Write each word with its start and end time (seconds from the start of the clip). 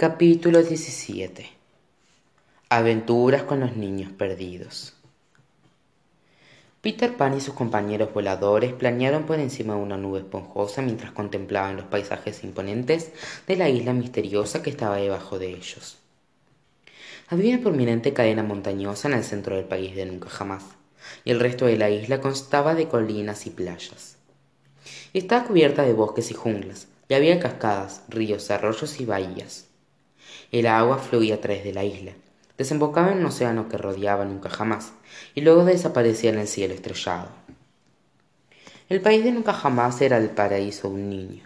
Capítulo 0.00 0.62
17 0.62 1.46
Aventuras 2.70 3.42
con 3.42 3.60
los 3.60 3.76
niños 3.76 4.10
perdidos 4.10 4.94
Peter 6.80 7.14
Pan 7.18 7.36
y 7.36 7.42
sus 7.42 7.52
compañeros 7.52 8.10
voladores 8.14 8.72
planearon 8.72 9.24
por 9.24 9.38
encima 9.38 9.74
de 9.74 9.82
una 9.82 9.98
nube 9.98 10.20
esponjosa 10.20 10.80
mientras 10.80 11.12
contemplaban 11.12 11.76
los 11.76 11.84
paisajes 11.84 12.42
imponentes 12.44 13.12
de 13.46 13.56
la 13.56 13.68
isla 13.68 13.92
misteriosa 13.92 14.62
que 14.62 14.70
estaba 14.70 14.96
debajo 14.96 15.38
de 15.38 15.50
ellos. 15.50 15.98
Había 17.28 17.56
una 17.56 17.62
prominente 17.62 18.14
cadena 18.14 18.42
montañosa 18.42 19.08
en 19.08 19.14
el 19.16 19.24
centro 19.24 19.56
del 19.56 19.66
país 19.66 19.94
de 19.94 20.06
nunca 20.06 20.30
jamás, 20.30 20.64
y 21.26 21.30
el 21.30 21.40
resto 21.40 21.66
de 21.66 21.76
la 21.76 21.90
isla 21.90 22.22
constaba 22.22 22.74
de 22.74 22.88
colinas 22.88 23.44
y 23.46 23.50
playas. 23.50 24.16
Estaba 25.12 25.44
cubierta 25.44 25.82
de 25.82 25.92
bosques 25.92 26.30
y 26.30 26.34
junglas, 26.34 26.88
y 27.06 27.12
había 27.12 27.38
cascadas, 27.38 28.00
ríos, 28.08 28.50
arroyos 28.50 28.98
y 28.98 29.04
bahías. 29.04 29.66
El 30.52 30.66
agua 30.66 30.98
fluía 30.98 31.36
a 31.36 31.40
través 31.40 31.62
de 31.64 31.72
la 31.72 31.84
isla, 31.84 32.12
desembocaba 32.58 33.12
en 33.12 33.18
un 33.18 33.26
océano 33.26 33.68
que 33.68 33.78
rodeaba 33.78 34.24
nunca 34.24 34.50
jamás, 34.50 34.92
y 35.34 35.40
luego 35.40 35.64
desaparecía 35.64 36.30
en 36.30 36.38
el 36.40 36.48
cielo 36.48 36.74
estrellado. 36.74 37.28
El 38.88 39.00
país 39.00 39.22
de 39.22 39.30
nunca 39.30 39.52
jamás 39.52 40.00
era 40.00 40.18
el 40.18 40.30
paraíso 40.30 40.88
de 40.88 40.94
un 40.94 41.08
niño, 41.08 41.44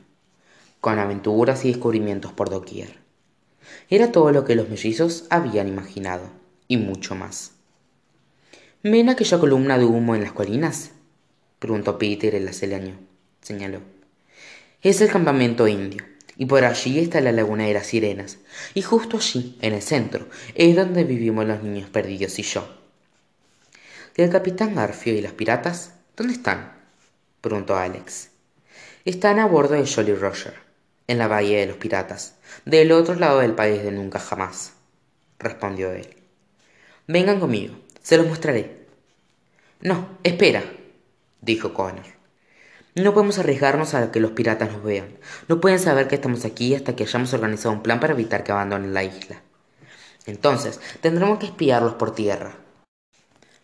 con 0.81 0.99
aventuras 0.99 1.65
y 1.65 1.69
descubrimientos 1.69 2.33
por 2.33 2.49
doquier. 2.49 2.99
Era 3.91 4.11
todo 4.11 4.33
lo 4.33 4.45
que 4.45 4.55
los 4.55 4.69
mellizos 4.69 5.27
habían 5.29 5.69
imaginado, 5.69 6.31
y 6.67 6.79
mucho 6.79 7.15
más. 7.15 7.53
¿Ven 8.83 9.09
aquella 9.09 9.39
columna 9.39 9.79
de 9.79 9.85
humo 9.85 10.15
en 10.15 10.23
las 10.23 10.33
colinas? 10.33 10.93
preguntó 11.59 11.99
Peter 11.99 12.35
el 12.35 12.49
aceleño. 12.49 12.99
Señaló. 13.41 13.81
Es 14.81 15.01
el 15.01 15.11
campamento 15.11 15.69
indio 15.69 16.14
y 16.37 16.47
por 16.47 16.65
allí 16.65 16.99
está 16.99 17.21
la 17.21 17.33
laguna 17.33 17.65
de 17.65 17.75
las 17.75 17.87
sirenas, 17.87 18.39
y 18.75 18.83
justo 18.83 19.19
allí, 19.19 19.57
en 19.61 19.75
el 19.75 19.83
centro, 19.83 20.27
es 20.55 20.75
donde 20.75 21.05
vivimos 21.05 21.47
los 21.47 21.63
niños 21.63 21.91
perdidos 21.91 22.39
y 22.39 22.43
yo. 22.43 22.67
¿Y 24.17 24.23
el 24.23 24.31
capitán 24.31 24.75
Garfio 24.75 25.13
y 25.13 25.21
las 25.21 25.33
piratas? 25.33 25.93
¿Dónde 26.17 26.35
están? 26.35 26.73
preguntó 27.41 27.77
Alex. 27.77 28.31
Están 29.05 29.39
a 29.39 29.47
bordo 29.47 29.75
de 29.75 29.87
Jolly 29.87 30.15
Roger, 30.15 30.55
en 31.09 31.19
la 31.19 31.29
bahía 31.29 31.59
de 31.59 31.67
los 31.67 31.77
piratas, 31.77 32.35
del 32.65 32.93
otro 32.93 33.15
lado 33.17 33.41
del 33.41 33.55
país 33.55 33.83
de 33.83 33.91
nunca 33.91 34.19
jamás, 34.19 34.73
respondió 35.39 35.93
él. 35.93 36.09
Vengan 37.07 37.41
conmigo, 37.41 37.75
se 38.03 38.17
los 38.17 38.27
mostraré. 38.27 38.87
No, 39.81 40.17
espera, 40.23 40.65
dijo 41.43 41.75
Connor. 41.75 42.14
No 42.97 43.13
podemos 43.13 43.39
arriesgarnos 43.41 43.95
a 43.95 44.13
que 44.13 44.21
los 44.21 44.31
piratas 44.31 44.71
nos 44.71 44.85
vean. 44.85 45.19
No 45.49 45.61
pueden 45.61 45.81
saber 45.81 46.07
que 46.07 46.15
estamos 46.15 46.45
aquí 46.45 46.77
hasta 46.77 46.95
que 46.95 47.03
hayamos 47.03 47.35
organizado 47.35 47.75
un 47.75 47.83
plan 47.83 47.99
para 47.99 48.13
evitar 48.13 48.45
que 48.45 48.53
abandonen 48.53 48.95
la 48.95 49.03
isla. 49.03 49.43
Entonces, 50.27 50.81
tendremos 51.01 51.41
que 51.41 51.47
espiarlos 51.47 51.95
por 51.95 52.15
tierra, 52.15 52.57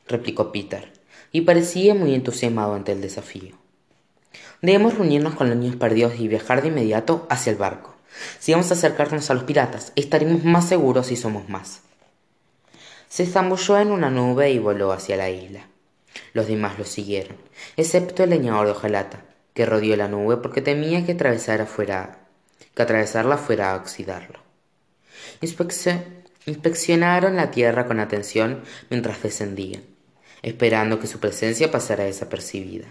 replicó 0.09 0.51
Peter, 0.51 0.93
y 1.31 1.43
parecía 1.43 1.95
muy 1.95 2.15
entusiasmado 2.15 2.75
ante 2.75 2.91
el 2.91 3.01
desafío. 3.01 3.57
Debemos 4.63 4.95
reunirnos 4.95 5.37
con 5.37 5.49
los 5.49 5.57
niños 5.57 5.77
perdidos 5.77 6.19
y 6.19 6.27
viajar 6.27 6.61
de 6.61 6.69
inmediato 6.69 7.29
hacia 7.31 7.53
el 7.53 7.57
barco. 7.57 7.95
Si 8.41 8.51
vamos 8.51 8.71
a 8.73 8.75
acercarnos 8.75 9.31
a 9.31 9.35
los 9.35 9.45
piratas, 9.45 9.93
estaremos 9.95 10.43
más 10.43 10.69
seguros 10.69 11.07
si 11.07 11.15
somos 11.15 11.49
más. 11.49 11.83
Se 13.09 13.27
zambulló 13.27 13.79
en 13.79 13.93
una 13.93 14.11
nube 14.11 14.51
y 14.51 14.59
voló 14.59 14.91
hacia 14.91 15.17
la 15.17 15.31
isla. 15.31 15.70
Los 16.33 16.47
demás 16.47 16.79
lo 16.79 16.85
siguieron, 16.85 17.37
excepto 17.77 18.25
el 18.25 18.31
leñador 18.31 18.67
de 18.67 18.73
hojalata, 18.73 19.25
que 19.55 19.67
rodeó 19.67 19.97
la 19.97 20.09
nube 20.09 20.37
porque 20.37 20.63
temía 20.63 21.05
que, 21.05 21.13
atravesara 21.13 21.67
fuera, 21.67 22.29
que 22.75 22.83
atravesarla 22.83 23.37
fuera 23.37 23.73
a 23.73 23.77
oxidarlo. 23.77 24.41
inspeccionaron 26.47 27.37
la 27.37 27.51
tierra 27.51 27.87
con 27.87 28.01
atención 28.01 28.63
mientras 28.89 29.23
descendían, 29.23 29.83
esperando 30.43 30.99
que 30.99 31.07
su 31.07 31.21
presencia 31.21 31.71
pasara 31.71 32.05
desapercibida. 32.05 32.89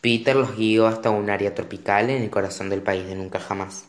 Peter 0.00 0.34
los 0.34 0.56
guió 0.56 0.86
hasta 0.86 1.10
un 1.10 1.28
área 1.28 1.54
tropical 1.54 2.08
en 2.08 2.22
el 2.22 2.30
corazón 2.30 2.70
del 2.70 2.82
país 2.82 3.06
de 3.06 3.14
nunca 3.14 3.38
jamás. 3.38 3.84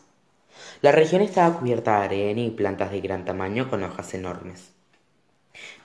La 0.82 0.92
región 0.92 1.22
estaba 1.22 1.58
cubierta 1.58 1.98
de 2.00 2.04
arena 2.04 2.40
y 2.42 2.50
plantas 2.50 2.90
de 2.90 3.00
gran 3.00 3.24
tamaño 3.24 3.70
con 3.70 3.82
hojas 3.82 4.12
enormes. 4.12 4.71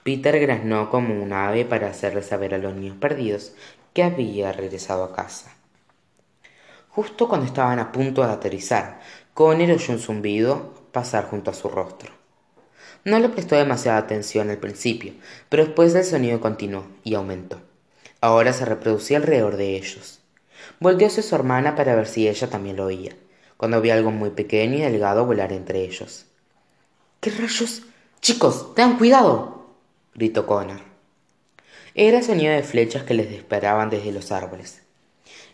Peter 0.02 0.38
graznó 0.40 0.90
como 0.90 1.22
un 1.22 1.32
ave 1.32 1.64
para 1.64 1.88
hacerle 1.88 2.22
saber 2.22 2.54
a 2.54 2.58
los 2.58 2.74
niños 2.74 2.96
perdidos 2.96 3.52
que 3.92 4.02
había 4.02 4.52
regresado 4.52 5.04
a 5.04 5.14
casa. 5.14 5.52
Justo 6.88 7.28
cuando 7.28 7.46
estaban 7.46 7.78
a 7.78 7.92
punto 7.92 8.22
de 8.22 8.32
aterrizar, 8.32 9.00
Conner 9.34 9.70
oyó 9.70 9.92
un 9.92 10.00
zumbido 10.00 10.74
pasar 10.92 11.26
junto 11.26 11.50
a 11.50 11.54
su 11.54 11.68
rostro. 11.68 12.12
No 13.04 13.18
le 13.18 13.28
prestó 13.28 13.56
demasiada 13.56 13.98
atención 13.98 14.50
al 14.50 14.58
principio, 14.58 15.12
pero 15.48 15.64
después 15.64 15.94
el 15.94 16.04
sonido 16.04 16.40
continuó 16.40 16.86
y 17.04 17.14
aumentó. 17.14 17.60
Ahora 18.20 18.52
se 18.52 18.64
reproducía 18.64 19.18
alrededor 19.18 19.56
de 19.56 19.76
ellos. 19.76 20.20
Volvió 20.80 21.06
hacia 21.06 21.22
su 21.22 21.34
hermana 21.34 21.76
para 21.76 21.94
ver 21.94 22.06
si 22.06 22.28
ella 22.28 22.50
también 22.50 22.76
lo 22.76 22.86
oía, 22.86 23.16
cuando 23.56 23.80
vio 23.80 23.94
algo 23.94 24.10
muy 24.10 24.30
pequeño 24.30 24.78
y 24.78 24.80
delgado 24.80 25.24
volar 25.24 25.52
entre 25.52 25.82
ellos. 25.82 26.26
¿Qué 27.20 27.30
rayos? 27.30 27.82
Chicos, 28.20 28.74
tengan 28.74 28.98
cuidado 28.98 29.57
gritó 30.14 30.46
Connor. 30.46 30.80
Era 31.94 32.22
sonido 32.22 32.52
de 32.52 32.62
flechas 32.62 33.02
que 33.02 33.14
les 33.14 33.28
disparaban 33.28 33.90
desde 33.90 34.12
los 34.12 34.30
árboles. 34.30 34.82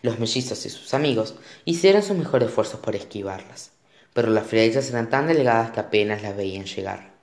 Los 0.01 0.19
mellizos 0.19 0.65
y 0.65 0.69
sus 0.69 0.93
amigos 0.93 1.35
hicieron 1.65 2.03
sus 2.03 2.15
mejores 2.15 2.49
esfuerzos 2.49 2.79
por 2.79 2.95
esquivarlas, 2.95 3.71
pero 4.13 4.29
las 4.29 4.45
flechas 4.45 4.89
eran 4.89 5.09
tan 5.09 5.27
delgadas 5.27 5.71
que 5.71 5.79
apenas 5.79 6.21
las 6.21 6.37
veían 6.37 6.65
llegar. 6.65 7.15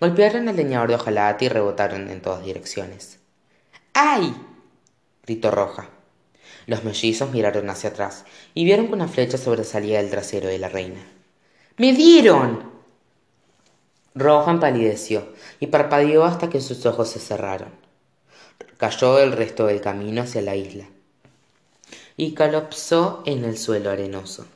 Golpearon 0.00 0.48
al 0.48 0.56
leñador 0.56 0.88
de 0.88 0.94
hojalata 0.94 1.44
y 1.44 1.48
rebotaron 1.48 2.08
en 2.08 2.22
todas 2.22 2.44
direcciones. 2.44 3.18
¡Ay! 3.94 4.34
gritó 5.24 5.50
Roja. 5.50 5.90
Los 6.66 6.84
mellizos 6.84 7.30
miraron 7.32 7.68
hacia 7.70 7.90
atrás 7.90 8.24
y 8.54 8.64
vieron 8.64 8.86
que 8.86 8.92
una 8.92 9.08
flecha 9.08 9.38
sobresalía 9.38 9.98
del 9.98 10.10
trasero 10.10 10.48
de 10.48 10.58
la 10.58 10.68
reina. 10.68 11.00
¡Me 11.76 11.92
dieron! 11.92 12.75
Roja 14.18 14.50
empalideció 14.50 15.28
y 15.60 15.66
parpadeó 15.66 16.24
hasta 16.24 16.48
que 16.48 16.62
sus 16.62 16.86
ojos 16.86 17.10
se 17.10 17.20
cerraron. 17.20 17.68
Cayó 18.78 19.18
el 19.18 19.32
resto 19.32 19.66
del 19.66 19.82
camino 19.82 20.22
hacia 20.22 20.40
la 20.40 20.56
isla 20.56 20.86
y 22.16 22.34
colapsó 22.34 23.22
en 23.26 23.44
el 23.44 23.58
suelo 23.58 23.90
arenoso. 23.90 24.46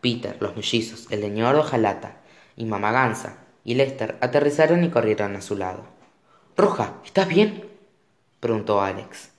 Peter, 0.00 0.36
los 0.38 0.54
mellizos, 0.54 1.08
el 1.10 1.20
señor 1.22 1.56
Ojalata 1.56 2.18
y 2.54 2.64
Mamá 2.64 2.92
Gansa 2.92 3.38
y 3.64 3.74
Lester 3.74 4.16
aterrizaron 4.20 4.84
y 4.84 4.90
corrieron 4.90 5.34
a 5.34 5.42
su 5.42 5.56
lado. 5.56 5.82
Roja, 6.56 7.00
¿estás 7.04 7.26
bien? 7.26 7.68
preguntó 8.38 8.82
Alex. 8.82 9.30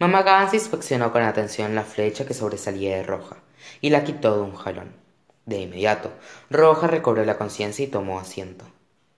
Mamá 0.00 0.24
Gansa 0.24 0.56
inspeccionó 0.56 1.12
con 1.12 1.22
atención 1.22 1.76
la 1.76 1.84
flecha 1.84 2.26
que 2.26 2.34
sobresalía 2.34 2.96
de 2.96 3.04
Roja 3.04 3.36
y 3.80 3.90
la 3.90 4.02
quitó 4.02 4.34
de 4.34 4.42
un 4.42 4.56
jalón. 4.56 4.99
De 5.46 5.60
inmediato, 5.60 6.12
Roja 6.50 6.86
recobró 6.86 7.24
la 7.24 7.38
conciencia 7.38 7.84
y 7.84 7.88
tomó 7.88 8.20
asiento. 8.20 8.66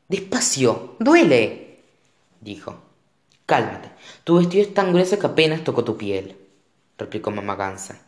Despacio, 0.09 0.97
duele, 0.99 1.81
dijo. 2.41 2.81
Cálmate, 3.47 3.91
tu 4.25 4.39
vestido 4.39 4.63
es 4.63 4.73
tan 4.73 4.93
grueso 4.93 5.19
que 5.19 5.27
apenas 5.27 5.65
tocó 5.65 5.85
tu 5.85 5.97
piel, 5.97 6.37
replicó 6.97 7.31
mamá 7.31 7.57
Gansa. 7.57 8.01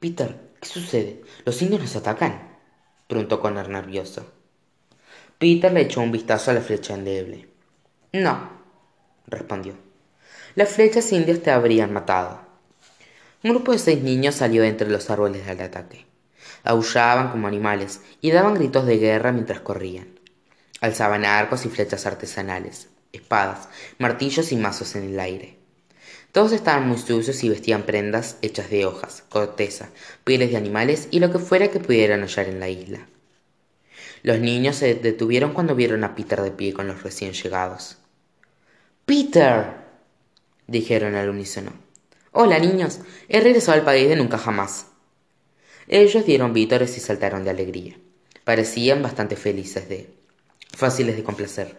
Peter, 0.00 0.36
¿qué 0.60 0.68
sucede? 0.68 1.22
¿Los 1.44 1.62
indios 1.62 1.80
nos 1.80 1.96
atacan? 1.96 2.58
preguntó 3.06 3.40
Connor 3.40 3.68
nervioso. 3.68 4.26
Peter 5.38 5.72
le 5.72 5.82
echó 5.82 6.00
un 6.00 6.12
vistazo 6.12 6.50
a 6.50 6.54
la 6.54 6.60
flecha 6.60 6.94
endeble. 6.94 7.48
No, 8.12 8.50
respondió. 9.26 9.74
Las 10.54 10.70
flechas 10.70 11.12
indias 11.12 11.40
te 11.40 11.50
habrían 11.50 11.92
matado. 11.92 12.40
Un 13.44 13.52
grupo 13.52 13.72
de 13.72 13.78
seis 13.78 14.02
niños 14.02 14.34
salió 14.34 14.62
de 14.62 14.68
entre 14.68 14.90
los 14.90 15.08
árboles 15.08 15.46
del 15.46 15.60
ataque 15.60 16.11
aullaban 16.64 17.30
como 17.30 17.48
animales 17.48 18.00
y 18.20 18.30
daban 18.30 18.54
gritos 18.54 18.86
de 18.86 18.98
guerra 18.98 19.32
mientras 19.32 19.60
corrían. 19.60 20.08
Alzaban 20.80 21.24
arcos 21.24 21.64
y 21.64 21.68
flechas 21.68 22.06
artesanales, 22.06 22.88
espadas, 23.12 23.68
martillos 23.98 24.52
y 24.52 24.56
mazos 24.56 24.96
en 24.96 25.04
el 25.04 25.20
aire. 25.20 25.56
Todos 26.32 26.52
estaban 26.52 26.88
muy 26.88 26.98
sucios 26.98 27.44
y 27.44 27.48
vestían 27.48 27.82
prendas 27.82 28.38
hechas 28.40 28.70
de 28.70 28.86
hojas, 28.86 29.22
corteza, 29.28 29.90
pieles 30.24 30.50
de 30.50 30.56
animales 30.56 31.08
y 31.10 31.20
lo 31.20 31.30
que 31.30 31.38
fuera 31.38 31.68
que 31.68 31.78
pudieran 31.78 32.22
hallar 32.22 32.48
en 32.48 32.58
la 32.58 32.68
isla. 32.68 33.06
Los 34.22 34.38
niños 34.38 34.76
se 34.76 34.94
detuvieron 34.94 35.52
cuando 35.52 35.74
vieron 35.74 36.04
a 36.04 36.14
Peter 36.14 36.40
de 36.40 36.52
pie 36.52 36.72
con 36.72 36.86
los 36.86 37.02
recién 37.02 37.32
llegados. 37.32 37.98
¡Peter! 39.04 39.74
dijeron 40.66 41.16
al 41.16 41.28
unísono. 41.28 41.72
Hola, 42.30 42.58
niños. 42.58 43.00
He 43.28 43.40
regresado 43.40 43.78
al 43.78 43.84
país 43.84 44.08
de 44.08 44.16
nunca 44.16 44.38
jamás. 44.38 44.86
Ellos 45.88 46.24
dieron 46.24 46.52
vítores 46.52 46.96
y 46.96 47.00
saltaron 47.00 47.44
de 47.44 47.50
alegría. 47.50 47.96
Parecían 48.44 49.02
bastante 49.02 49.36
felices 49.36 49.88
de... 49.88 50.12
fáciles 50.74 51.16
de 51.16 51.24
complacer. 51.24 51.76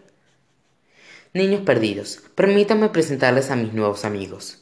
Niños 1.34 1.62
perdidos, 1.62 2.22
permítanme 2.36 2.90
presentarles 2.90 3.50
a 3.50 3.56
mis 3.56 3.74
nuevos 3.74 4.06
amigos, 4.06 4.62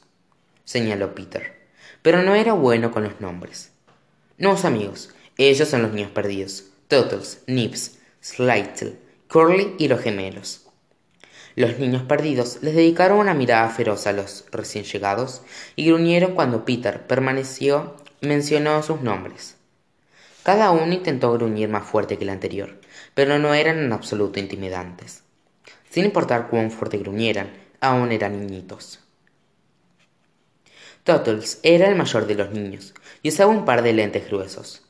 señaló 0.63 1.13
Peter, 1.13 1.67
pero 2.01 2.23
no 2.23 2.33
era 2.33 2.53
bueno 2.53 2.91
con 2.91 3.03
los 3.03 3.19
nombres. 3.19 3.71
Nuevos 4.37 4.63
amigos, 4.63 5.09
Ellos 5.37 5.67
son 5.69 5.81
los 5.81 5.91
niños 5.91 6.11
perdidos. 6.11 6.65
Tottles, 6.87 7.41
Nips, 7.47 7.97
Slytle, 8.21 8.97
Curly 9.27 9.75
y 9.79 9.87
los 9.87 10.01
gemelos. 10.01 10.67
Los 11.55 11.79
niños 11.79 12.03
perdidos 12.03 12.59
les 12.61 12.75
dedicaron 12.75 13.19
una 13.19 13.33
mirada 13.33 13.69
feroz 13.69 14.07
a 14.07 14.13
los 14.13 14.45
recién 14.51 14.83
llegados 14.83 15.41
y 15.75 15.85
gruñeron 15.87 16.35
cuando 16.35 16.63
Peter 16.63 17.07
permaneció 17.07 17.95
mencionó 18.21 18.83
sus 18.83 19.01
nombres. 19.01 19.57
Cada 20.43 20.69
uno 20.71 20.93
intentó 20.93 21.33
gruñir 21.33 21.69
más 21.69 21.85
fuerte 21.85 22.17
que 22.17 22.23
el 22.23 22.29
anterior, 22.29 22.79
pero 23.15 23.39
no 23.39 23.55
eran 23.55 23.79
en 23.79 23.91
absoluto 23.93 24.39
intimidantes. 24.39 25.23
Sin 25.89 26.05
importar 26.05 26.47
cuán 26.47 26.69
fuerte 26.69 26.99
gruñeran, 26.99 27.51
aún 27.79 28.11
eran 28.11 28.39
niñitos. 28.39 28.99
Tottles 31.03 31.59
era 31.63 31.87
el 31.87 31.95
mayor 31.95 32.27
de 32.27 32.35
los 32.35 32.51
niños 32.51 32.93
y 33.23 33.29
usaba 33.29 33.49
un 33.49 33.65
par 33.65 33.81
de 33.81 33.93
lentes 33.93 34.27
gruesos. 34.27 34.83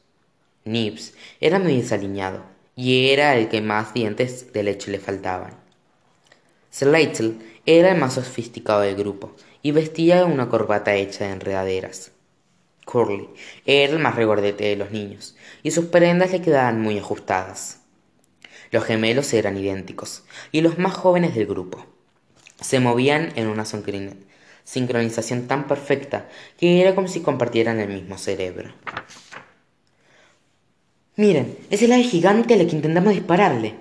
Nibs 0.66 1.13
era 1.39 1.57
muy 1.57 1.78
desaliñado 1.78 2.44
y 2.75 3.10
era 3.12 3.36
el 3.36 3.48
que 3.48 3.62
más 3.62 3.94
dientes 3.94 4.51
de 4.51 4.63
leche 4.63 4.92
le 4.92 5.00
faltaban. 5.00 5.56
Slatel 6.69 7.39
era 7.66 7.92
el 7.92 7.98
más 7.98 8.16
sofisticado 8.16 8.81
del 8.81 8.95
grupo 8.95 9.36
y 9.62 9.72
vestía 9.72 10.25
una 10.25 10.50
corbata 10.50 10.95
hecha 10.95 11.25
de 11.25 11.31
enredaderas. 11.31 12.12
Curly 12.86 13.30
era 13.66 13.94
el 13.94 14.00
más 14.00 14.16
regordete 14.16 14.66
de 14.66 14.75
los 14.75 14.92
niños 14.92 15.36
y 15.63 15.72
sus 15.72 15.86
prendas 15.86 16.31
le 16.31 16.42
quedaban 16.42 16.81
muy 16.81 16.98
ajustadas. 16.98 17.81
Los 18.72 18.86
gemelos 18.86 19.33
eran 19.33 19.57
idénticos 19.57 20.24
y 20.51 20.62
los 20.62 20.78
más 20.78 20.94
jóvenes 20.94 21.36
del 21.36 21.48
grupo. 21.48 21.86
Se 22.60 22.80
movían 22.80 23.33
en 23.36 23.48
una 23.48 23.66
sincronización 24.63 25.48
tan 25.48 25.68
perfecta 25.68 26.30
que 26.57 26.81
era 26.81 26.95
como 26.95 27.07
si 27.07 27.22
compartieran 27.22 27.80
el 27.80 27.89
mismo 27.89 28.18
cerebro. 28.18 28.72
Miren, 31.18 31.57
es 31.69 31.81
el 31.81 31.92
ave 31.92 32.04
gigante 32.04 32.54
a 32.54 32.57
la 32.57 32.66
que 32.66 32.75
intentamos 32.75 33.13
dispararle, 33.13 33.75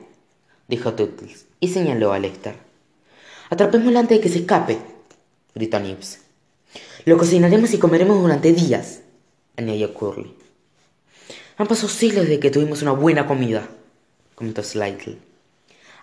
dijo 0.66 0.94
Tootles 0.94 1.46
y 1.60 1.68
señaló 1.68 2.12
a 2.12 2.18
Lester. 2.18 2.56
Atrapémoslo 3.50 3.98
antes 3.98 4.18
de 4.18 4.22
que 4.22 4.28
se 4.28 4.40
escape, 4.40 4.78
gritó 5.54 5.78
Nibs. 5.78 6.29
Lo 7.04 7.16
cocinaremos 7.16 7.72
y 7.72 7.78
comeremos 7.78 8.20
durante 8.20 8.52
días, 8.52 9.00
añadió 9.56 9.94
Curly. 9.94 10.34
Han 11.56 11.66
pasado 11.66 11.88
siglos 11.88 12.24
desde 12.24 12.40
que 12.40 12.50
tuvimos 12.50 12.82
una 12.82 12.92
buena 12.92 13.26
comida, 13.26 13.68
comentó 14.34 14.62
Slightly. 14.62 15.18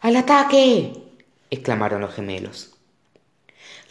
¡Al 0.02 0.16
ataque! 0.16 0.94
exclamaron 1.50 2.02
los 2.02 2.14
gemelos. 2.14 2.76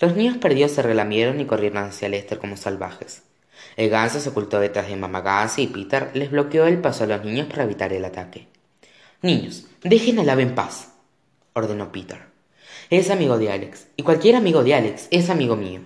Los 0.00 0.17
niños 0.17 0.37
perdidos 0.38 0.73
se 0.73 0.82
relamieron 0.82 1.41
y 1.41 1.47
corrieron 1.47 1.85
hacia 1.85 2.08
Lester 2.08 2.38
como 2.38 2.56
salvajes. 2.56 3.23
El 3.76 3.88
ganso 3.88 4.20
se 4.20 4.29
ocultó 4.29 4.61
detrás 4.61 4.88
de 4.88 4.97
Mamá 4.97 5.20
Gansa 5.20 5.61
y 5.61 5.69
Peter 5.69 6.11
les 6.14 6.31
bloqueó 6.31 6.67
el 6.67 6.79
paso 6.79 7.05
a 7.05 7.06
los 7.06 7.25
niños 7.25 7.47
para 7.47 7.64
evitar 7.64 7.93
el 7.93 8.05
ataque. 8.05 8.49
Niños, 9.23 9.67
dejen 9.82 10.19
al 10.19 10.29
ave 10.29 10.43
en 10.43 10.55
paz, 10.55 10.93
ordenó 11.53 11.93
Peter. 11.93 12.26
Es 12.91 13.11
amigo 13.11 13.38
de 13.38 13.50
Alex, 13.50 13.87
y 13.97 14.03
cualquier 14.03 14.37
amigo 14.37 14.62
de 14.62 14.75
Alex 14.75 15.08
es 15.11 15.31
amigo 15.31 15.56
mío. 15.56 15.81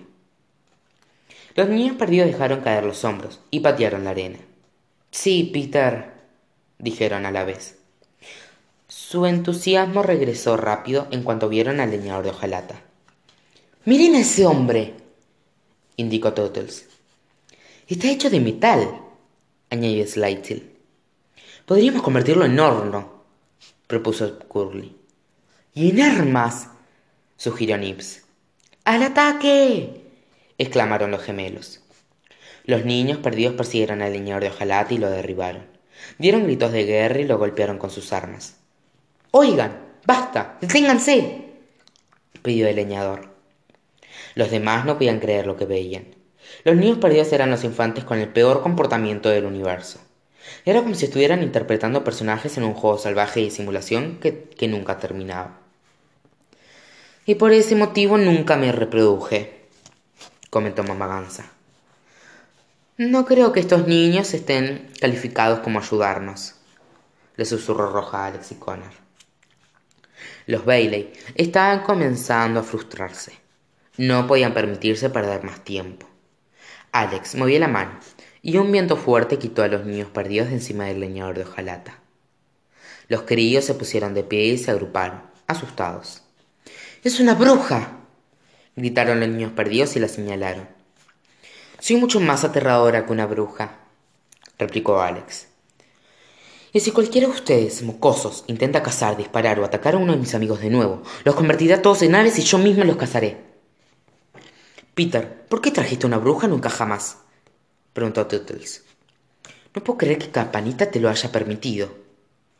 Los 1.55 1.69
niños 1.69 1.97
perdidos 1.97 2.27
dejaron 2.27 2.61
caer 2.61 2.83
los 2.83 3.03
hombros 3.03 3.39
y 3.51 3.59
patearon 3.59 4.05
la 4.05 4.11
arena. 4.11 4.39
Sí, 5.11 5.49
Peter, 5.53 6.13
dijeron 6.79 7.25
a 7.25 7.31
la 7.31 7.43
vez. 7.43 7.77
Su 8.87 9.25
entusiasmo 9.25 10.03
regresó 10.03 10.57
rápido 10.57 11.07
en 11.11 11.23
cuanto 11.23 11.49
vieron 11.49 11.79
al 11.79 11.91
leñador 11.91 12.23
de 12.23 12.29
hojalata. 12.31 12.81
Miren 13.85 14.15
a 14.15 14.19
ese 14.19 14.45
hombre, 14.45 14.93
indicó 15.97 16.33
Tottles. 16.33 16.87
Está 17.87 18.09
hecho 18.09 18.29
de 18.29 18.39
metal, 18.39 19.01
añadió 19.69 20.05
Slytherin. 20.07 20.71
Podríamos 21.65 22.01
convertirlo 22.01 22.45
en 22.45 22.59
horno, 22.59 23.23
propuso 23.87 24.39
Curly. 24.39 24.95
Y 25.73 25.89
en 25.89 26.01
armas, 26.01 26.69
sugirió 27.37 27.77
Nips. 27.77 28.23
¡Al 28.83 29.03
ataque! 29.03 30.10
Exclamaron 30.61 31.11
los 31.11 31.21
gemelos. 31.21 31.81
Los 32.65 32.85
niños 32.85 33.17
perdidos 33.17 33.55
persiguieron 33.55 34.01
al 34.01 34.13
leñador 34.13 34.43
de 34.43 34.49
hojalata 34.49 34.93
y 34.93 34.97
lo 34.97 35.09
derribaron. 35.09 35.65
Dieron 36.17 36.43
gritos 36.43 36.71
de 36.71 36.85
guerra 36.85 37.19
y 37.19 37.25
lo 37.25 37.37
golpearon 37.37 37.77
con 37.77 37.89
sus 37.89 38.13
armas. 38.13 38.57
Oigan, 39.31 39.79
basta, 40.05 40.57
deténganse, 40.61 41.45
pidió 42.43 42.67
el 42.67 42.75
leñador. 42.75 43.33
Los 44.35 44.51
demás 44.51 44.85
no 44.85 44.97
podían 44.97 45.19
creer 45.19 45.47
lo 45.47 45.57
que 45.57 45.65
veían. 45.65 46.05
Los 46.63 46.75
niños 46.75 46.97
perdidos 46.97 47.31
eran 47.33 47.49
los 47.49 47.63
infantes 47.63 48.03
con 48.03 48.19
el 48.19 48.29
peor 48.29 48.61
comportamiento 48.61 49.29
del 49.29 49.45
universo. 49.45 49.99
Era 50.65 50.81
como 50.81 50.95
si 50.95 51.05
estuvieran 51.05 51.43
interpretando 51.43 52.03
personajes 52.03 52.57
en 52.57 52.63
un 52.63 52.73
juego 52.73 52.97
salvaje 52.97 53.41
y 53.41 53.51
simulación 53.51 54.17
que, 54.19 54.43
que 54.43 54.67
nunca 54.67 54.97
terminaba. 54.97 55.59
Y 57.25 57.35
por 57.35 57.53
ese 57.53 57.75
motivo 57.75 58.17
nunca 58.17 58.57
me 58.57 58.71
reproduje, 58.71 59.60
comentó 60.51 60.83
Mamá 60.83 61.07
Gansa. 61.07 61.45
No 62.97 63.25
creo 63.25 63.53
que 63.53 63.61
estos 63.61 63.87
niños 63.87 64.33
estén 64.35 64.91
calificados 64.99 65.61
como 65.61 65.79
ayudarnos, 65.79 66.55
le 67.37 67.45
susurró 67.45 67.89
Roja 67.91 68.19
a 68.19 68.27
Alex 68.27 68.51
y 68.51 68.55
Connor. 68.55 68.91
Los 70.45 70.65
Bailey 70.65 71.13
estaban 71.35 71.83
comenzando 71.83 72.59
a 72.59 72.63
frustrarse. 72.63 73.33
No 73.97 74.27
podían 74.27 74.53
permitirse 74.53 75.09
perder 75.09 75.43
más 75.43 75.63
tiempo. 75.63 76.07
Alex 76.91 77.35
movió 77.35 77.57
la 77.57 77.69
mano 77.69 77.97
y 78.41 78.57
un 78.57 78.71
viento 78.71 78.97
fuerte 78.97 79.39
quitó 79.39 79.63
a 79.63 79.69
los 79.69 79.85
niños 79.85 80.09
perdidos 80.09 80.49
de 80.49 80.55
encima 80.55 80.85
del 80.85 80.99
leñador 80.99 81.37
de 81.37 81.45
hojalata. 81.45 81.97
Los 83.07 83.21
críos 83.21 83.63
se 83.63 83.73
pusieron 83.73 84.13
de 84.13 84.23
pie 84.23 84.47
y 84.47 84.57
se 84.57 84.71
agruparon, 84.71 85.21
asustados. 85.47 86.23
¡Es 87.03 87.21
una 87.21 87.35
bruja! 87.35 88.00
Gritaron 88.75 89.19
los 89.19 89.29
niños 89.29 89.51
perdidos 89.51 89.95
y 89.95 89.99
la 89.99 90.07
señalaron. 90.07 90.67
Soy 91.79 91.97
mucho 91.97 92.19
más 92.19 92.43
aterradora 92.43 93.05
que 93.05 93.11
una 93.11 93.25
bruja, 93.25 93.79
replicó 94.57 95.01
Alex. 95.01 95.47
Y 96.73 96.79
si 96.79 96.91
cualquiera 96.91 97.27
de 97.27 97.33
ustedes, 97.33 97.83
mocosos, 97.83 98.45
intenta 98.47 98.81
cazar, 98.81 99.17
disparar 99.17 99.59
o 99.59 99.65
atacar 99.65 99.95
a 99.95 99.97
uno 99.97 100.13
de 100.13 100.19
mis 100.19 100.35
amigos 100.35 100.61
de 100.61 100.69
nuevo, 100.69 101.03
los 101.25 101.35
convertiré 101.35 101.73
a 101.73 101.81
todos 101.81 102.01
en 102.01 102.15
aves 102.15 102.39
y 102.39 102.43
yo 102.43 102.57
misma 102.57 102.85
los 102.85 102.95
cazaré. 102.95 103.37
Peter, 104.93 105.45
¿por 105.47 105.61
qué 105.61 105.71
trajiste 105.71 106.05
una 106.05 106.17
bruja 106.17 106.47
nunca 106.47 106.69
jamás? 106.69 107.17
preguntó 107.93 108.25
Tootles. 108.27 108.83
No 109.73 109.83
puedo 109.83 109.97
creer 109.97 110.17
que 110.17 110.31
Campanita 110.31 110.91
te 110.91 110.99
lo 110.99 111.09
haya 111.09 111.31
permitido, 111.31 111.89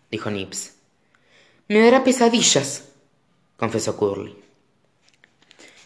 dijo 0.10 0.30
Nips. 0.30 0.74
Me 1.68 1.80
dará 1.80 2.04
pesadillas, 2.04 2.90
confesó 3.56 3.96
Curly. 3.96 4.51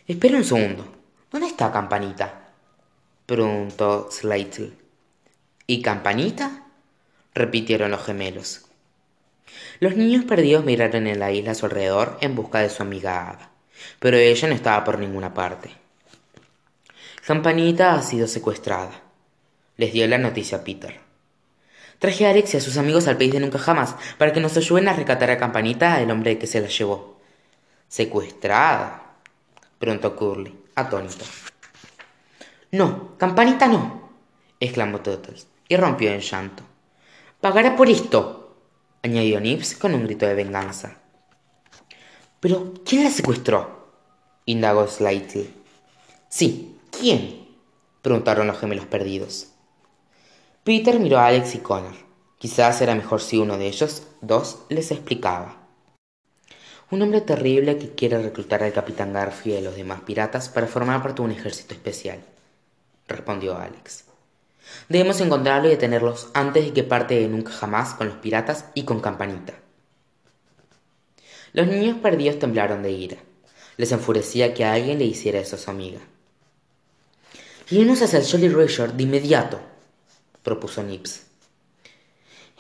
Espera 0.08 0.38
un 0.38 0.44
segundo. 0.44 0.86
¿Dónde 1.32 1.48
está 1.48 1.72
Campanita? 1.72 2.52
preguntó 3.26 4.08
Slatel. 4.12 4.78
¿Y 5.66 5.82
Campanita? 5.82 6.68
repitieron 7.34 7.90
los 7.90 8.06
gemelos. 8.06 8.66
Los 9.80 9.96
niños 9.96 10.24
perdidos 10.26 10.64
miraron 10.64 11.08
en 11.08 11.20
la 11.20 11.32
isla 11.32 11.52
a 11.52 11.56
su 11.56 11.66
alrededor 11.66 12.20
en 12.22 12.36
busca 12.36 12.60
de 12.60 12.70
su 12.70 12.84
amiga 12.84 13.32
Ada, 13.32 13.50
pero 14.00 14.18
ella 14.18 14.48
no 14.48 14.54
estaba 14.54 14.84
por 14.84 15.00
ninguna 15.00 15.34
parte. 15.34 15.72
Campanita 17.26 17.96
ha 17.96 18.04
sido 18.04 18.28
secuestrada, 18.28 19.02
les 19.76 19.92
dio 19.92 20.08
la 20.08 20.20
noticia 20.20 20.60
a 20.60 20.64
Peter. 20.64 21.00
Traje 21.98 22.28
a 22.28 22.30
Alex 22.30 22.54
y 22.54 22.58
a 22.58 22.62
sus 22.62 22.78
amigos 22.78 23.08
al 23.08 23.18
país 23.18 23.34
de 23.34 23.40
nunca 23.40 23.58
jamás 23.58 23.96
para 24.20 24.34
que 24.34 24.40
nos 24.40 24.56
ayuden 24.56 24.88
a 24.88 24.94
rescatar 24.94 25.32
a 25.32 25.40
Campanita, 25.40 26.00
el 26.00 26.12
hombre 26.12 26.38
que 26.38 26.46
se 26.46 26.62
la 26.62 26.68
llevó. 26.68 27.20
¿Secuestrada? 27.88 29.05
Preguntó 29.80 30.16
Curly, 30.16 30.54
atónito. 30.76 31.26
No, 32.72 33.18
Campanita 33.18 33.68
no, 33.68 34.10
exclamó 34.60 35.02
Tottles 35.02 35.48
y 35.68 35.78
rompió 35.78 36.12
en 36.12 36.22
llanto. 36.22 36.64
Pagará 37.42 37.76
por 37.76 37.90
esto, 37.90 38.58
añadió 39.04 39.40
Nips 39.40 39.76
con 39.76 39.94
un 39.94 40.04
grito 40.04 40.26
de 40.26 40.36
venganza. 40.36 40.98
¿Pero 42.40 42.74
quién 42.86 43.04
la 43.04 43.10
secuestró? 43.10 43.90
indagó 44.46 44.88
Slightly. 44.88 45.54
Sí, 46.30 46.76
¿Quién? 47.00 47.46
preguntaron 48.02 48.48
los 48.48 48.58
gemelos 48.58 48.86
perdidos. 48.86 49.50
Peter 50.64 51.00
miró 51.00 51.20
a 51.20 51.28
Alex 51.28 51.56
y 51.56 51.60
Connor. 51.60 51.96
Quizás 52.38 52.82
era 52.82 52.96
mejor 52.96 53.22
si 53.22 53.38
uno 53.38 53.58
de 53.58 53.68
ellos 53.68 54.04
dos 54.22 54.60
les 54.70 54.92
explicaba. 54.92 55.65
Un 56.92 57.02
hombre 57.02 57.22
terrible 57.22 57.80
que 57.80 57.96
quiere 57.96 58.22
reclutar 58.22 58.62
al 58.62 58.72
capitán 58.72 59.12
Garfield 59.12 59.56
y 59.56 59.60
a 59.60 59.64
los 59.64 59.76
demás 59.76 60.02
piratas 60.02 60.50
para 60.50 60.68
formar 60.68 61.02
parte 61.02 61.22
de 61.22 61.26
un 61.26 61.32
ejército 61.32 61.74
especial, 61.74 62.20
respondió 63.08 63.58
Alex. 63.58 64.06
Debemos 64.88 65.20
encontrarlo 65.20 65.68
y 65.68 65.72
detenerlos 65.72 66.30
antes 66.34 66.64
de 66.64 66.74
que 66.74 66.84
parte 66.84 67.20
de 67.20 67.28
nunca 67.28 67.52
jamás 67.52 67.96
con 67.96 68.08
los 68.08 68.18
piratas 68.18 68.66
y 68.76 68.84
con 68.84 69.00
Campanita. 69.00 69.54
Los 71.54 71.68
niños 71.68 71.98
perdidos 72.00 72.38
temblaron 72.38 72.84
de 72.84 72.92
ira. 72.92 73.18
Les 73.78 73.92
enfurecía 73.92 74.54
que 74.54 74.66
alguien 74.66 75.00
le 75.00 75.06
hiciera 75.06 75.40
eso 75.40 75.56
a 75.56 75.60
su 75.60 75.72
amiga. 75.72 76.02
Iremos 77.72 78.02
hacia 78.02 78.20
el 78.20 78.30
Jolly 78.30 78.50
Roger 78.50 78.94
de 78.94 79.04
inmediato, 79.04 79.60
propuso 80.44 80.84
Nips. 80.84 81.24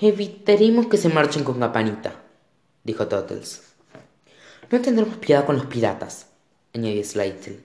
Evitaremos 0.01 0.88
que 0.88 0.98
se 0.98 1.10
marchen 1.10 1.44
con 1.44 1.60
campanita, 1.60 2.24
dijo 2.84 3.08
Tottles. 3.08 3.64
No 4.72 4.81
tendremos 4.81 5.17
piedad 5.17 5.45
con 5.45 5.57
los 5.57 5.67
piratas, 5.67 6.27
añadió 6.74 7.03
Slater. 7.03 7.60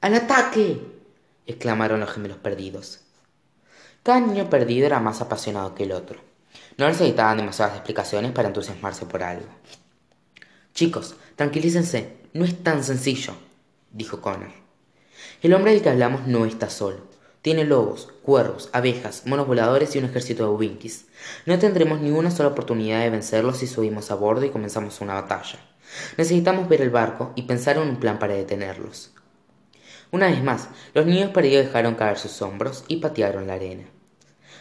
¡Al 0.00 0.14
ataque! 0.14 0.80
exclamaron 1.44 1.98
los 1.98 2.10
gemelos 2.10 2.38
perdidos. 2.38 3.00
Cada 4.04 4.20
niño 4.20 4.48
perdido 4.48 4.86
era 4.86 5.00
más 5.00 5.20
apasionado 5.20 5.74
que 5.74 5.82
el 5.82 5.92
otro. 5.92 6.20
No 6.76 6.86
necesitaban 6.86 7.38
demasiadas 7.38 7.74
explicaciones 7.74 8.30
para 8.30 8.48
entusiasmarse 8.48 9.06
por 9.06 9.24
algo. 9.24 9.48
Chicos, 10.72 11.16
tranquilícense, 11.34 12.16
no 12.32 12.44
es 12.44 12.62
tan 12.62 12.84
sencillo, 12.84 13.34
dijo 13.90 14.20
Connor. 14.20 14.52
El 15.42 15.52
hombre 15.52 15.72
del 15.72 15.82
que 15.82 15.90
hablamos 15.90 16.28
no 16.28 16.44
está 16.44 16.70
solo. 16.70 16.98
Tiene 17.42 17.64
lobos, 17.64 18.08
cuervos, 18.22 18.70
abejas, 18.72 19.26
monos 19.26 19.46
voladores 19.48 19.94
y 19.94 19.98
un 19.98 20.04
ejército 20.04 20.44
de 20.44 20.50
ubinkis. 20.50 21.06
No 21.44 21.58
tendremos 21.58 22.00
ni 22.00 22.10
una 22.10 22.30
sola 22.30 22.50
oportunidad 22.50 23.00
de 23.00 23.10
vencerlos 23.10 23.58
si 23.58 23.66
subimos 23.66 24.10
a 24.10 24.14
bordo 24.14 24.44
y 24.44 24.50
comenzamos 24.50 25.00
una 25.00 25.14
batalla. 25.14 25.58
Necesitamos 26.16 26.68
ver 26.68 26.82
el 26.82 26.90
barco 26.90 27.32
y 27.36 27.42
pensar 27.42 27.76
en 27.76 27.88
un 27.88 27.96
plan 27.96 28.18
para 28.18 28.34
detenerlos. 28.34 29.12
Una 30.10 30.28
vez 30.28 30.42
más, 30.42 30.68
los 30.94 31.06
niños 31.06 31.30
perdidos 31.30 31.66
dejaron 31.66 31.96
caer 31.96 32.18
sus 32.18 32.40
hombros 32.42 32.84
y 32.88 32.96
patearon 32.96 33.46
la 33.46 33.54
arena. 33.54 33.84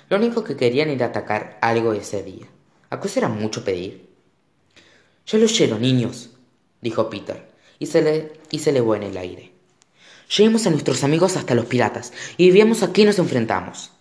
Lo 0.09 0.17
único 0.17 0.43
que 0.43 0.55
querían 0.55 0.89
era 0.89 1.07
atacar 1.07 1.57
algo 1.61 1.93
ese 1.93 2.23
día. 2.23 2.47
¿Acaso 2.89 3.19
era 3.19 3.29
mucho 3.29 3.63
pedir? 3.63 4.09
Yo 5.25 5.37
lo 5.37 5.45
lleno, 5.45 5.79
niños, 5.79 6.31
dijo 6.81 7.09
Peter, 7.09 7.49
y 7.79 7.85
se, 7.85 8.01
le, 8.01 8.33
y 8.51 8.59
se 8.59 8.71
elevó 8.71 8.95
en 8.95 9.03
el 9.03 9.17
aire. 9.17 9.53
Llevemos 10.35 10.65
a 10.65 10.69
nuestros 10.69 11.03
amigos 11.03 11.37
hasta 11.37 11.55
los 11.55 11.65
piratas 11.65 12.13
y 12.37 12.51
veamos 12.51 12.83
a 12.83 12.91
qué 12.91 13.05
nos 13.05 13.19
enfrentamos. 13.19 13.91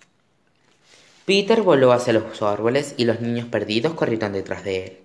Peter 1.24 1.62
voló 1.62 1.92
hacia 1.92 2.12
los 2.12 2.42
árboles 2.42 2.94
y 2.96 3.04
los 3.04 3.20
niños 3.20 3.46
perdidos 3.46 3.94
corrieron 3.94 4.32
detrás 4.32 4.64
de 4.64 4.84
él. 4.84 5.01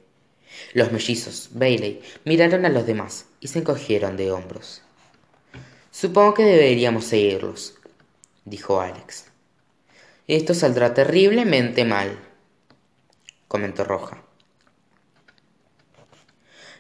Los 0.74 0.92
mellizos, 0.92 1.50
Bailey, 1.54 2.02
miraron 2.26 2.66
a 2.66 2.70
los 2.70 2.86
demás 2.86 3.26
y 3.40 3.48
se 3.48 3.60
encogieron 3.60 4.18
de 4.18 4.32
hombros. 4.32 4.82
Supongo 5.92 6.36
que 6.36 6.44
deberíamos 6.44 7.06
seguirlos, 7.06 7.76
dijo 8.46 8.82
Alex. 8.82 9.26
Esto 10.28 10.54
saldrá 10.54 10.94
terriblemente 10.94 11.86
mal, 11.86 12.20
comentó 13.48 13.84
Roja. 13.84 14.22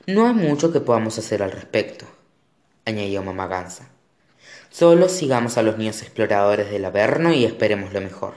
No 0.06 0.28
hay 0.28 0.34
mucho 0.34 0.72
que 0.72 0.82
podamos 0.82 1.18
hacer 1.18 1.44
al 1.44 1.52
respecto, 1.52 2.06
añadió 2.86 3.24
mamá 3.24 3.48
Gansa. 3.48 3.90
Solo 4.70 5.10
sigamos 5.10 5.58
a 5.58 5.64
los 5.64 5.78
niños 5.78 6.02
exploradores 6.02 6.70
del 6.70 6.86
Averno 6.86 7.34
y 7.34 7.46
esperemos 7.46 7.94
lo 7.94 8.02
mejor. 8.02 8.36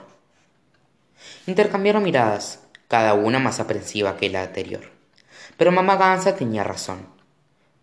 Intercambiaron 1.45 2.03
miradas, 2.03 2.59
cada 2.87 3.13
una 3.13 3.39
más 3.39 3.59
aprensiva 3.59 4.17
que 4.17 4.29
la 4.29 4.43
anterior. 4.43 5.00
Pero 5.61 5.71
mamá 5.71 5.95
Gansa 5.95 6.35
tenía 6.35 6.63
razón. 6.63 7.05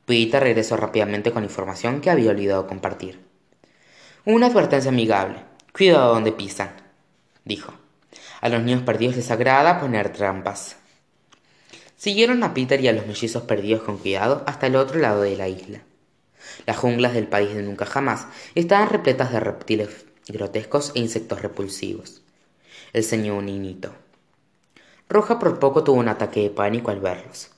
Peter 0.04 0.42
regresó 0.42 0.76
rápidamente 0.76 1.30
con 1.30 1.44
información 1.44 2.00
que 2.00 2.10
había 2.10 2.32
olvidado 2.32 2.66
compartir. 2.66 3.24
Una 4.24 4.48
advertencia 4.48 4.90
amigable. 4.90 5.44
Cuidado 5.72 6.12
donde 6.12 6.32
pisan, 6.32 6.72
dijo. 7.44 7.72
A 8.40 8.48
los 8.48 8.64
niños 8.64 8.82
perdidos 8.82 9.14
les 9.14 9.30
agrada 9.30 9.78
poner 9.78 10.12
trampas. 10.12 10.74
Siguieron 11.96 12.42
a 12.42 12.52
Peter 12.52 12.80
y 12.80 12.88
a 12.88 12.92
los 12.92 13.06
mellizos 13.06 13.44
perdidos 13.44 13.84
con 13.84 13.98
cuidado 13.98 14.42
hasta 14.48 14.66
el 14.66 14.74
otro 14.74 14.98
lado 14.98 15.22
de 15.22 15.36
la 15.36 15.46
isla. 15.46 15.82
Las 16.66 16.78
junglas 16.78 17.14
del 17.14 17.28
país 17.28 17.54
de 17.54 17.62
nunca 17.62 17.86
jamás 17.86 18.26
estaban 18.56 18.88
repletas 18.88 19.30
de 19.30 19.38
reptiles 19.38 20.04
grotescos 20.26 20.90
e 20.96 20.98
insectos 20.98 21.42
repulsivos. 21.42 22.22
El 22.92 23.04
señor 23.04 23.40
Ninito. 23.44 23.92
Roja 25.08 25.38
por 25.38 25.60
poco 25.60 25.84
tuvo 25.84 26.00
un 26.00 26.08
ataque 26.08 26.40
de 26.40 26.50
pánico 26.50 26.90
al 26.90 26.98
verlos. 26.98 27.52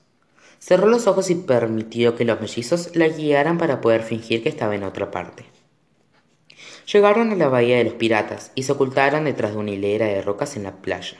Cerró 0.61 0.89
los 0.89 1.07
ojos 1.07 1.31
y 1.31 1.37
permitió 1.37 2.15
que 2.17 2.27
los 2.27 2.39
mellizos 2.39 2.95
la 2.95 3.09
guiaran 3.09 3.57
para 3.57 3.81
poder 3.81 4.03
fingir 4.03 4.43
que 4.43 4.51
estaba 4.51 4.77
en 4.77 4.85
otra 4.85 5.11
parte. 5.11 5.47
Llegaron 6.93 7.33
a 7.33 7.35
la 7.35 7.49
bahía 7.49 7.79
de 7.79 7.85
los 7.85 7.95
piratas 7.95 8.53
y 8.55 8.65
se 8.65 8.73
ocultaron 8.73 9.25
detrás 9.25 9.53
de 9.53 9.59
una 9.59 9.71
hilera 9.71 10.07
de 10.07 10.21
rocas 10.21 10.57
en 10.57 10.65
la 10.65 10.77
playa. 10.77 11.17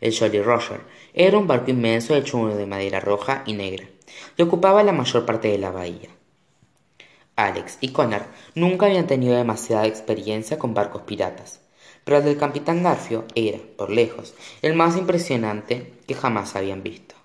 El 0.00 0.12
Jolly 0.16 0.42
Roger 0.42 0.80
era 1.14 1.38
un 1.38 1.46
barco 1.46 1.70
inmenso 1.70 2.16
hecho 2.16 2.48
de 2.48 2.66
madera 2.66 2.98
roja 2.98 3.44
y 3.46 3.52
negra, 3.52 3.86
y 4.36 4.42
ocupaba 4.42 4.82
la 4.82 4.92
mayor 4.92 5.24
parte 5.24 5.46
de 5.46 5.58
la 5.58 5.70
bahía. 5.70 6.10
Alex 7.36 7.78
y 7.80 7.92
Connor 7.92 8.24
nunca 8.56 8.86
habían 8.86 9.06
tenido 9.06 9.36
demasiada 9.36 9.86
experiencia 9.86 10.58
con 10.58 10.74
barcos 10.74 11.02
piratas, 11.02 11.60
pero 12.02 12.18
el 12.18 12.24
del 12.24 12.38
capitán 12.38 12.82
Garfio 12.82 13.24
era, 13.36 13.58
por 13.76 13.90
lejos, 13.90 14.34
el 14.62 14.74
más 14.74 14.96
impresionante 14.96 15.92
que 16.08 16.14
jamás 16.14 16.56
habían 16.56 16.82
visto. 16.82 17.21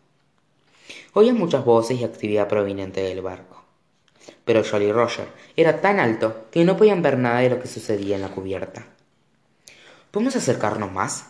Oía 1.17 1.33
muchas 1.33 1.65
voces 1.65 1.99
y 1.99 2.03
actividad 2.03 2.47
proveniente 2.47 3.01
del 3.01 3.23
barco. 3.23 3.63
Pero 4.45 4.63
Jolly 4.63 4.91
Roger 4.91 5.27
era 5.55 5.81
tan 5.81 5.99
alto 5.99 6.45
que 6.51 6.63
no 6.63 6.77
podían 6.77 7.01
ver 7.01 7.17
nada 7.17 7.39
de 7.39 7.49
lo 7.49 7.59
que 7.59 7.67
sucedía 7.67 8.17
en 8.17 8.21
la 8.21 8.29
cubierta. 8.29 8.85
¿Podemos 10.11 10.35
acercarnos 10.35 10.91
más? 10.91 11.25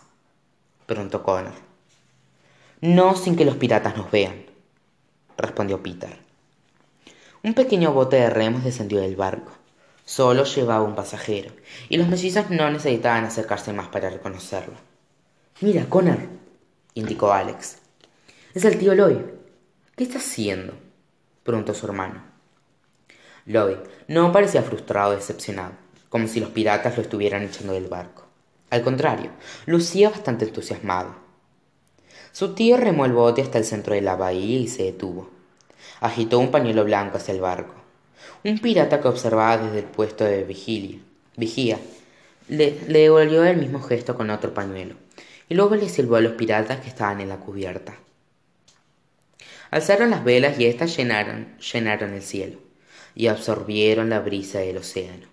preguntó 0.87 1.23
Connor. 1.23 1.53
No 2.81 3.15
sin 3.15 3.37
que 3.37 3.45
los 3.45 3.55
piratas 3.55 3.95
nos 3.95 4.11
vean, 4.11 4.47
respondió 5.37 5.81
Peter. 5.81 6.17
Un 7.41 7.53
pequeño 7.53 7.93
bote 7.93 8.17
de 8.17 8.29
remos 8.29 8.65
descendió 8.65 8.99
del 8.99 9.15
barco. 9.15 9.53
Solo 10.03 10.43
llevaba 10.43 10.83
un 10.83 10.95
pasajero, 10.95 11.53
y 11.87 11.95
los 11.95 12.09
mellizos 12.09 12.49
no 12.49 12.69
necesitaban 12.69 13.23
acercarse 13.23 13.71
más 13.71 13.87
para 13.87 14.09
reconocerlo. 14.09 14.75
Mira, 15.61 15.85
Connor, 15.87 16.19
indicó 16.93 17.31
Alex. 17.31 17.77
Es 18.53 18.65
el 18.65 18.77
tío 18.77 18.93
Lloyd. 18.93 19.36
¿Qué 19.97 20.03
está 20.03 20.19
haciendo? 20.19 20.75
preguntó 21.43 21.73
su 21.73 21.87
hermano. 21.87 22.21
Lloyd 23.47 23.77
no 24.07 24.31
parecía 24.31 24.61
frustrado 24.61 25.09
o 25.09 25.15
decepcionado, 25.15 25.73
como 26.09 26.27
si 26.27 26.39
los 26.39 26.51
piratas 26.51 26.95
lo 26.95 27.01
estuvieran 27.01 27.41
echando 27.41 27.73
del 27.73 27.87
barco. 27.87 28.27
Al 28.69 28.83
contrario, 28.83 29.31
lucía 29.65 30.11
bastante 30.11 30.45
entusiasmado. 30.45 31.15
Su 32.31 32.53
tío 32.53 32.77
remó 32.77 33.05
el 33.05 33.13
bote 33.13 33.41
hasta 33.41 33.57
el 33.57 33.65
centro 33.65 33.95
de 33.95 34.01
la 34.01 34.15
bahía 34.15 34.59
y 34.59 34.67
se 34.67 34.83
detuvo. 34.83 35.31
Agitó 35.99 36.37
un 36.37 36.51
pañuelo 36.51 36.85
blanco 36.85 37.17
hacia 37.17 37.33
el 37.33 37.41
barco. 37.41 37.73
Un 38.43 38.59
pirata 38.59 39.01
que 39.01 39.07
observaba 39.07 39.57
desde 39.57 39.79
el 39.79 39.85
puesto 39.85 40.25
de 40.25 40.43
vigilia, 40.43 40.99
vigía 41.37 41.79
le, 42.49 42.71
devolvió 42.87 43.43
el 43.43 43.57
mismo 43.57 43.81
gesto 43.81 44.15
con 44.15 44.29
otro 44.29 44.53
pañuelo, 44.53 44.93
y 45.49 45.55
luego 45.55 45.75
le 45.75 45.89
silbó 45.89 46.17
a 46.17 46.21
los 46.21 46.33
piratas 46.33 46.81
que 46.81 46.87
estaban 46.87 47.19
en 47.19 47.29
la 47.29 47.37
cubierta. 47.37 47.97
Alzaron 49.71 50.09
las 50.09 50.23
velas 50.23 50.59
y 50.59 50.65
éstas 50.65 50.95
llenaron, 50.95 51.57
llenaron 51.59 52.13
el 52.13 52.21
cielo 52.21 52.59
y 53.15 53.27
absorbieron 53.27 54.09
la 54.09 54.19
brisa 54.19 54.59
del 54.59 54.77
océano. 54.77 55.27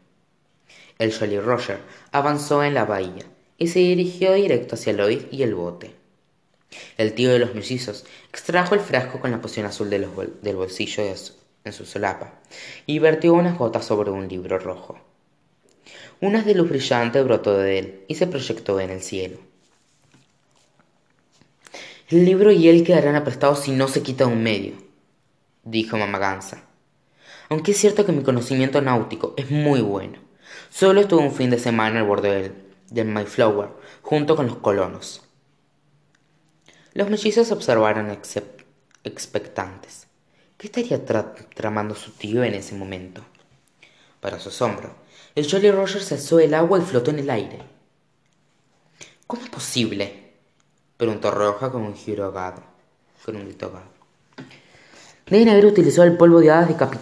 El 0.98 1.12
Jolly 1.12 1.38
Roger 1.38 1.78
avanzó 2.12 2.64
en 2.64 2.74
la 2.74 2.84
bahía 2.84 3.24
y 3.58 3.68
se 3.68 3.80
dirigió 3.80 4.32
directo 4.32 4.74
hacia 4.74 4.92
Lloyd 4.92 5.22
y 5.30 5.42
el 5.42 5.54
bote. 5.54 5.94
El 6.96 7.14
tío 7.14 7.30
de 7.30 7.38
los 7.38 7.54
mellizos 7.54 8.04
extrajo 8.30 8.74
el 8.74 8.80
frasco 8.80 9.20
con 9.20 9.30
la 9.30 9.40
poción 9.40 9.66
azul 9.66 9.90
del 9.90 10.56
bolsillo 10.56 11.04
en 11.64 11.72
su 11.72 11.84
solapa 11.84 12.40
y 12.86 12.98
vertió 12.98 13.34
unas 13.34 13.58
gotas 13.58 13.84
sobre 13.84 14.10
un 14.10 14.28
libro 14.28 14.58
rojo. 14.58 14.98
Un 16.20 16.36
haz 16.36 16.46
de 16.46 16.54
luz 16.54 16.68
brillante 16.68 17.22
brotó 17.22 17.58
de 17.58 17.78
él 17.78 18.04
y 18.08 18.14
se 18.14 18.26
proyectó 18.26 18.80
en 18.80 18.90
el 18.90 19.02
cielo. 19.02 19.38
El 22.06 22.26
libro 22.26 22.52
y 22.52 22.68
él 22.68 22.84
quedarán 22.84 23.16
aprestados 23.16 23.60
si 23.60 23.72
no 23.72 23.88
se 23.88 24.02
quita 24.02 24.26
un 24.26 24.42
medio, 24.42 24.74
dijo 25.62 25.96
mamá 25.96 26.18
Gansa. 26.18 26.64
Aunque 27.48 27.70
es 27.70 27.78
cierto 27.78 28.04
que 28.04 28.12
mi 28.12 28.22
conocimiento 28.22 28.82
náutico 28.82 29.32
es 29.38 29.50
muy 29.50 29.80
bueno. 29.80 30.18
Solo 30.68 31.00
estuve 31.00 31.22
un 31.22 31.32
fin 31.32 31.48
de 31.48 31.58
semana 31.58 32.00
al 32.00 32.06
borde 32.06 32.42
del, 32.42 32.54
del 32.90 33.08
Mayflower, 33.08 33.70
junto 34.02 34.36
con 34.36 34.46
los 34.46 34.56
colonos. 34.56 35.22
Los 36.92 37.08
mellizos 37.08 37.50
observaron 37.50 38.10
expectantes. 39.02 40.06
¿Qué 40.58 40.66
estaría 40.66 41.02
tramando 41.06 41.94
su 41.94 42.10
tío 42.10 42.44
en 42.44 42.52
ese 42.52 42.74
momento? 42.74 43.24
Para 44.20 44.38
su 44.38 44.50
asombro, 44.50 44.94
el 45.34 45.50
Jolly 45.50 45.70
Roger 45.70 46.02
se 46.02 46.16
alzó 46.16 46.36
del 46.36 46.52
agua 46.52 46.78
y 46.78 46.82
flotó 46.82 47.10
en 47.10 47.20
el 47.20 47.30
aire. 47.30 47.60
¿Cómo 49.26 49.42
es 49.42 49.48
posible? 49.48 50.23
Preguntó 50.96 51.30
Roja 51.30 51.70
con 51.70 51.82
un 51.82 51.94
giro 51.94 52.32
con 53.24 53.36
un 53.36 53.44
grito. 53.44 53.72
Deben 55.26 55.48
haber 55.48 55.66
utilizado 55.66 56.06
el 56.06 56.16
polvo 56.16 56.40
de 56.40 56.50
hadas 56.50 56.68
de, 56.68 56.98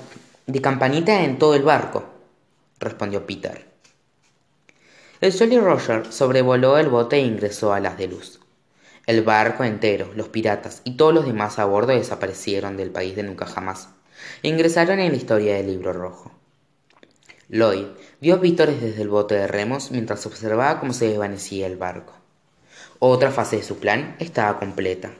de 0.47 0.61
campanita 0.61 1.25
en 1.25 1.39
todo 1.39 1.55
el 1.55 1.63
barco, 1.63 2.05
respondió 2.79 3.27
Peter. 3.27 3.67
El 5.21 5.37
Jolly 5.37 5.59
Roger 5.59 6.13
sobrevoló 6.13 6.79
el 6.79 6.89
bote 6.89 7.17
e 7.17 7.21
ingresó 7.21 7.73
a 7.73 7.81
las 7.81 7.99
de 7.99 8.09
luz. 8.09 8.41
El 9.07 9.23
barco 9.23 9.65
entero, 9.65 10.11
los 10.15 10.29
piratas 10.29 10.81
y 10.85 10.97
todos 10.97 11.13
los 11.13 11.27
demás 11.27 11.59
a 11.59 11.65
bordo 11.65 11.93
desaparecieron 11.93 12.77
del 12.77 12.91
país 12.91 13.17
de 13.17 13.25
nunca 13.25 13.47
jamás 13.47 13.89
e 14.43 14.49
ingresaron 14.49 15.01
en 15.01 15.11
la 15.11 15.17
historia 15.17 15.57
del 15.57 15.67
libro 15.67 15.93
rojo. 15.93 16.33
Lloyd 17.49 17.87
vio 18.21 18.39
vítores 18.39 18.81
desde 18.81 19.03
el 19.03 19.09
bote 19.09 19.35
de 19.35 19.47
remos 19.47 19.91
mientras 19.91 20.25
observaba 20.27 20.81
cómo 20.81 20.93
se 20.93 21.09
desvanecía 21.09 21.67
el 21.67 21.77
barco. 21.77 22.22
Otra 23.05 23.33
fase 23.33 23.57
de 23.57 23.65
su 23.65 23.81
plan 23.81 24.15
estaba 24.21 24.61
completa. 24.61 25.11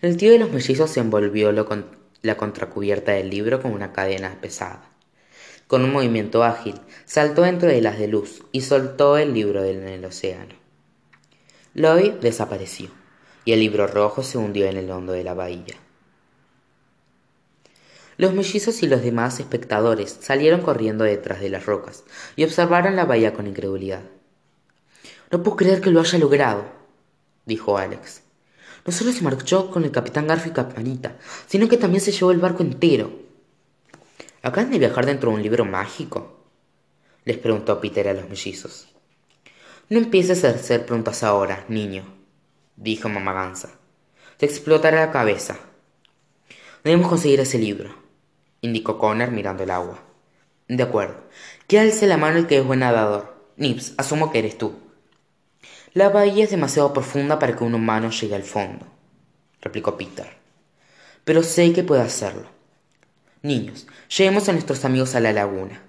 El 0.00 0.16
tío 0.16 0.32
de 0.32 0.40
los 0.40 0.50
mellizos 0.50 0.96
envolvió 0.96 1.52
la 1.52 2.36
contracubierta 2.36 3.12
del 3.12 3.30
libro 3.30 3.62
con 3.62 3.70
una 3.70 3.92
cadena 3.92 4.36
pesada. 4.40 4.82
Con 5.68 5.84
un 5.84 5.92
movimiento 5.92 6.42
ágil, 6.42 6.74
saltó 7.04 7.42
dentro 7.42 7.68
de 7.68 7.80
las 7.80 8.00
de 8.00 8.08
luz 8.08 8.42
y 8.50 8.62
soltó 8.62 9.16
el 9.16 9.32
libro 9.32 9.62
en 9.62 9.86
el 9.86 10.04
océano. 10.04 10.56
Lloyd 11.74 12.14
desapareció 12.14 12.90
y 13.44 13.52
el 13.52 13.60
libro 13.60 13.86
rojo 13.86 14.24
se 14.24 14.38
hundió 14.38 14.66
en 14.66 14.78
el 14.78 14.90
hondo 14.90 15.12
de 15.12 15.22
la 15.22 15.34
bahía. 15.34 15.76
Los 18.16 18.34
mellizos 18.34 18.82
y 18.82 18.88
los 18.88 19.02
demás 19.02 19.38
espectadores 19.38 20.18
salieron 20.20 20.62
corriendo 20.62 21.04
detrás 21.04 21.38
de 21.38 21.50
las 21.50 21.64
rocas 21.64 22.02
y 22.34 22.42
observaron 22.42 22.96
la 22.96 23.04
bahía 23.04 23.34
con 23.34 23.46
incredulidad. 23.46 24.02
No 25.32 25.42
puedo 25.42 25.56
creer 25.56 25.80
que 25.80 25.90
lo 25.90 26.00
haya 26.00 26.18
logrado, 26.18 26.66
dijo 27.46 27.78
Alex. 27.78 28.22
No 28.84 28.92
solo 28.92 29.12
se 29.12 29.22
marchó 29.22 29.70
con 29.70 29.82
el 29.84 29.90
capitán 29.90 30.26
Garfio 30.26 30.52
y 30.52 30.54
Campanita, 30.54 31.16
sino 31.46 31.68
que 31.68 31.78
también 31.78 32.02
se 32.02 32.12
llevó 32.12 32.32
el 32.32 32.38
barco 32.38 32.62
entero. 32.62 33.10
¿Acaban 34.42 34.70
de 34.70 34.78
viajar 34.78 35.06
dentro 35.06 35.30
de 35.30 35.36
un 35.36 35.42
libro 35.42 35.64
mágico? 35.64 36.44
les 37.24 37.38
preguntó 37.38 37.80
Peter 37.80 38.08
a 38.08 38.12
los 38.12 38.28
mellizos. 38.28 38.88
No 39.88 39.96
empieces 39.96 40.44
a 40.44 40.50
hacer 40.50 40.84
preguntas 40.84 41.22
ahora, 41.22 41.64
niño, 41.68 42.04
dijo 42.76 43.08
mamá 43.08 43.32
Gansa. 43.32 43.70
Te 44.36 44.44
explotará 44.44 45.06
la 45.06 45.12
cabeza. 45.12 45.56
Debemos 46.84 47.08
conseguir 47.08 47.40
ese 47.40 47.58
libro, 47.58 47.94
indicó 48.60 48.98
Connor 48.98 49.30
mirando 49.30 49.62
el 49.62 49.70
agua. 49.70 50.02
De 50.68 50.82
acuerdo. 50.82 51.16
Que 51.68 51.78
alce 51.78 52.06
la 52.06 52.18
mano 52.18 52.36
el 52.36 52.46
que 52.46 52.58
es 52.58 52.66
buen 52.66 52.80
nadador. 52.80 53.34
Nips, 53.56 53.94
asumo 53.96 54.30
que 54.30 54.40
eres 54.40 54.58
tú. 54.58 54.81
La 55.94 56.08
bahía 56.08 56.44
es 56.44 56.50
demasiado 56.50 56.94
profunda 56.94 57.38
para 57.38 57.54
que 57.54 57.64
un 57.64 57.74
humano 57.74 58.08
llegue 58.08 58.34
al 58.34 58.44
fondo, 58.44 58.86
replicó 59.60 59.98
Peter. 59.98 60.26
Pero 61.24 61.42
sé 61.42 61.70
que 61.74 61.84
puedo 61.84 62.00
hacerlo. 62.00 62.48
Niños, 63.42 63.86
llevemos 64.08 64.48
a 64.48 64.52
nuestros 64.52 64.86
amigos 64.86 65.14
a 65.14 65.20
la 65.20 65.34
laguna. 65.34 65.82